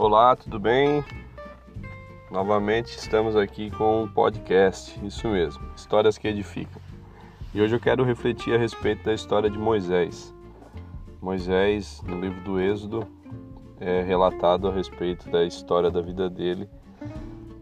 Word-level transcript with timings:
Olá, 0.00 0.34
tudo 0.34 0.58
bem? 0.58 1.04
Novamente 2.30 2.96
estamos 2.96 3.36
aqui 3.36 3.70
com 3.70 4.04
um 4.04 4.08
podcast, 4.08 4.98
isso 5.04 5.28
mesmo, 5.28 5.62
Histórias 5.76 6.16
que 6.16 6.26
Edificam. 6.26 6.80
E 7.52 7.60
hoje 7.60 7.76
eu 7.76 7.78
quero 7.78 8.02
refletir 8.02 8.54
a 8.54 8.58
respeito 8.58 9.04
da 9.04 9.12
história 9.12 9.50
de 9.50 9.58
Moisés. 9.58 10.34
Moisés, 11.20 12.00
no 12.06 12.18
livro 12.18 12.40
do 12.40 12.58
Êxodo, 12.58 13.06
é 13.78 14.00
relatado 14.00 14.68
a 14.68 14.72
respeito 14.72 15.28
da 15.28 15.44
história 15.44 15.90
da 15.90 16.00
vida 16.00 16.30
dele. 16.30 16.66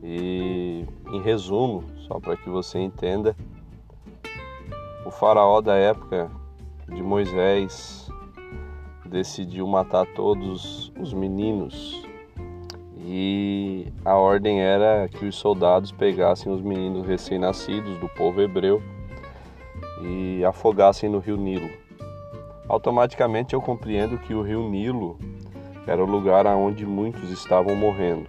E, 0.00 0.86
em 1.10 1.20
resumo, 1.20 1.82
só 2.06 2.20
para 2.20 2.36
que 2.36 2.48
você 2.48 2.78
entenda, 2.78 3.34
o 5.04 5.10
faraó 5.10 5.60
da 5.60 5.74
época 5.74 6.30
de 6.86 7.02
Moisés 7.02 8.08
decidiu 9.04 9.66
matar 9.66 10.06
todos 10.14 10.92
os 11.00 11.12
meninos 11.12 12.06
e 13.10 13.86
a 14.04 14.14
ordem 14.16 14.60
era 14.60 15.08
que 15.08 15.24
os 15.24 15.34
soldados 15.34 15.90
pegassem 15.90 16.52
os 16.52 16.60
meninos 16.60 17.06
recém-nascidos 17.06 17.96
do 18.00 18.08
povo 18.10 18.42
hebreu 18.42 18.82
e 20.02 20.44
afogassem 20.44 21.08
no 21.08 21.18
rio 21.18 21.38
Nilo. 21.38 21.70
Automaticamente 22.68 23.54
eu 23.54 23.62
compreendo 23.62 24.18
que 24.18 24.34
o 24.34 24.42
rio 24.42 24.68
Nilo 24.68 25.18
era 25.86 26.04
o 26.04 26.06
lugar 26.06 26.46
aonde 26.46 26.84
muitos 26.84 27.30
estavam 27.30 27.74
morrendo. 27.74 28.28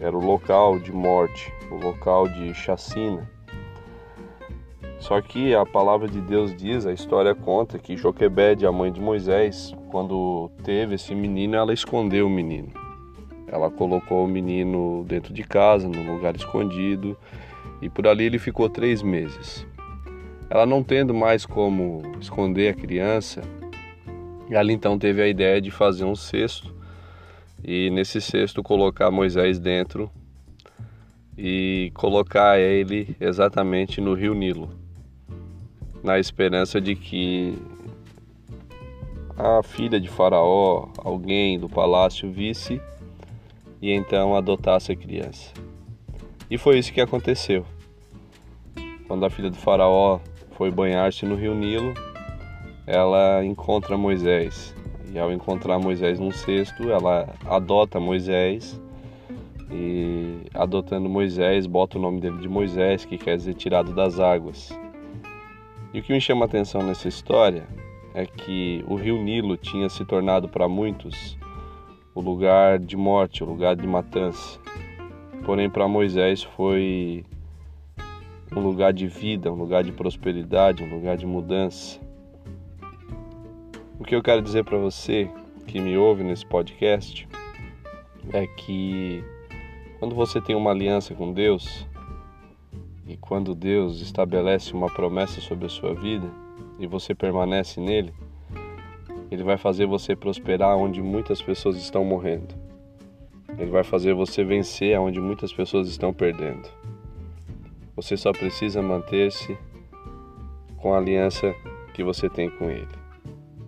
Era 0.00 0.16
o 0.16 0.24
local 0.24 0.80
de 0.80 0.90
morte, 0.90 1.54
o 1.70 1.76
local 1.76 2.26
de 2.26 2.52
chacina. 2.52 3.30
Só 4.98 5.20
que 5.20 5.54
a 5.54 5.64
palavra 5.64 6.08
de 6.08 6.20
Deus 6.20 6.56
diz, 6.56 6.86
a 6.86 6.92
história 6.92 7.36
conta 7.36 7.78
que 7.78 7.96
Joquebede, 7.96 8.66
a 8.66 8.72
mãe 8.72 8.90
de 8.90 9.00
Moisés, 9.00 9.72
quando 9.92 10.50
teve 10.64 10.96
esse 10.96 11.14
menino, 11.14 11.54
ela 11.54 11.72
escondeu 11.72 12.26
o 12.26 12.30
menino. 12.30 12.89
Ela 13.50 13.70
colocou 13.70 14.24
o 14.24 14.28
menino 14.28 15.04
dentro 15.08 15.34
de 15.34 15.42
casa, 15.42 15.88
num 15.88 16.14
lugar 16.14 16.36
escondido, 16.36 17.16
e 17.82 17.88
por 17.88 18.06
ali 18.06 18.24
ele 18.24 18.38
ficou 18.38 18.68
três 18.68 19.02
meses. 19.02 19.66
Ela 20.48 20.64
não 20.64 20.82
tendo 20.82 21.12
mais 21.12 21.44
como 21.44 22.02
esconder 22.20 22.68
a 22.68 22.74
criança, 22.74 23.42
ela 24.48 24.72
então 24.72 24.98
teve 24.98 25.22
a 25.22 25.28
ideia 25.28 25.60
de 25.60 25.70
fazer 25.70 26.04
um 26.04 26.14
cesto 26.14 26.74
e 27.62 27.90
nesse 27.90 28.20
cesto 28.20 28.62
colocar 28.62 29.10
Moisés 29.10 29.58
dentro 29.58 30.10
e 31.36 31.90
colocar 31.94 32.58
ele 32.58 33.16
exatamente 33.20 34.00
no 34.00 34.14
rio 34.14 34.34
Nilo, 34.34 34.70
na 36.02 36.18
esperança 36.18 36.80
de 36.80 36.94
que 36.94 37.56
a 39.36 39.62
filha 39.62 40.00
de 40.00 40.08
Faraó, 40.08 40.88
alguém 40.98 41.58
do 41.58 41.68
palácio, 41.68 42.30
visse 42.30 42.80
e 43.80 43.92
então 43.92 44.34
adotasse 44.36 44.92
a 44.92 44.96
criança. 44.96 45.52
E 46.50 46.58
foi 46.58 46.78
isso 46.78 46.92
que 46.92 47.00
aconteceu. 47.00 47.64
Quando 49.06 49.24
a 49.24 49.30
filha 49.30 49.50
do 49.50 49.56
Faraó 49.56 50.20
foi 50.52 50.70
banhar-se 50.70 51.24
no 51.24 51.34
rio 51.34 51.54
Nilo, 51.54 51.94
ela 52.86 53.44
encontra 53.44 53.96
Moisés. 53.96 54.74
E 55.12 55.18
ao 55.18 55.32
encontrar 55.32 55.78
Moisés 55.78 56.20
num 56.20 56.30
cesto, 56.30 56.90
ela 56.90 57.34
adota 57.46 57.98
Moisés. 57.98 58.80
E 59.70 60.42
adotando 60.52 61.08
Moisés, 61.08 61.66
bota 61.66 61.98
o 61.98 62.00
nome 62.00 62.20
dele 62.20 62.38
de 62.38 62.48
Moisés, 62.48 63.04
que 63.04 63.16
quer 63.16 63.36
dizer 63.36 63.54
tirado 63.54 63.94
das 63.94 64.18
águas. 64.18 64.70
E 65.94 66.00
o 66.00 66.02
que 66.02 66.12
me 66.12 66.20
chama 66.20 66.44
a 66.44 66.46
atenção 66.46 66.82
nessa 66.82 67.08
história 67.08 67.66
é 68.14 68.26
que 68.26 68.84
o 68.88 68.96
rio 68.96 69.22
Nilo 69.22 69.56
tinha 69.56 69.88
se 69.88 70.04
tornado 70.04 70.48
para 70.48 70.68
muitos 70.68 71.38
o 72.20 72.22
lugar 72.22 72.78
de 72.78 72.98
morte, 72.98 73.42
o 73.42 73.46
lugar 73.46 73.74
de 73.74 73.86
matança. 73.86 74.60
Porém, 75.44 75.70
para 75.70 75.88
Moisés 75.88 76.42
foi 76.42 77.24
um 78.54 78.60
lugar 78.60 78.92
de 78.92 79.06
vida, 79.06 79.50
um 79.50 79.56
lugar 79.56 79.82
de 79.82 79.90
prosperidade, 79.90 80.84
um 80.84 80.94
lugar 80.94 81.16
de 81.16 81.24
mudança. 81.24 81.98
O 83.98 84.04
que 84.04 84.14
eu 84.14 84.22
quero 84.22 84.42
dizer 84.42 84.64
para 84.64 84.76
você 84.76 85.30
que 85.66 85.80
me 85.80 85.96
ouve 85.96 86.22
nesse 86.22 86.44
podcast 86.44 87.26
é 88.32 88.46
que 88.46 89.24
quando 89.98 90.14
você 90.14 90.42
tem 90.42 90.54
uma 90.54 90.72
aliança 90.72 91.14
com 91.14 91.32
Deus 91.32 91.86
e 93.06 93.16
quando 93.16 93.54
Deus 93.54 94.00
estabelece 94.02 94.74
uma 94.74 94.92
promessa 94.92 95.40
sobre 95.40 95.66
a 95.66 95.70
sua 95.70 95.94
vida 95.94 96.30
e 96.78 96.86
você 96.86 97.14
permanece 97.14 97.80
nele, 97.80 98.12
ele 99.30 99.44
vai 99.44 99.56
fazer 99.56 99.86
você 99.86 100.16
prosperar 100.16 100.76
onde 100.76 101.00
muitas 101.00 101.40
pessoas 101.40 101.76
estão 101.76 102.04
morrendo. 102.04 102.54
Ele 103.58 103.70
vai 103.70 103.84
fazer 103.84 104.14
você 104.14 104.42
vencer 104.42 104.98
onde 104.98 105.20
muitas 105.20 105.52
pessoas 105.52 105.88
estão 105.88 106.12
perdendo. 106.12 106.68
Você 107.94 108.16
só 108.16 108.32
precisa 108.32 108.80
manter-se 108.82 109.56
com 110.78 110.94
a 110.94 110.98
aliança 110.98 111.54
que 111.92 112.02
você 112.02 112.28
tem 112.28 112.48
com 112.50 112.70
Ele. 112.70 112.88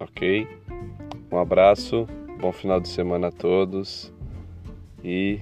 Ok? 0.00 0.46
Um 1.30 1.38
abraço, 1.38 2.06
bom 2.40 2.52
final 2.52 2.80
de 2.80 2.88
semana 2.88 3.28
a 3.28 3.32
todos 3.32 4.12
e 5.02 5.40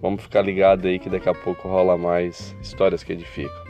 vamos 0.00 0.22
ficar 0.22 0.42
ligado 0.42 0.88
aí 0.88 0.98
que 0.98 1.08
daqui 1.10 1.28
a 1.28 1.34
pouco 1.34 1.68
rola 1.68 1.96
mais 1.96 2.56
histórias 2.60 3.04
que 3.04 3.12
edificam. 3.12 3.61